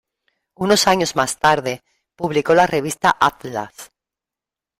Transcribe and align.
Unos 0.55 0.87
años 0.87 1.15
más 1.15 1.37
tarde, 1.37 1.83
publicó 2.15 2.55
la 2.55 2.65
revista 2.65 3.15
"Atlas". 3.19 3.91